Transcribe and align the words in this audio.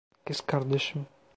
Kız 0.25 0.41
kardeşim. 0.41 1.05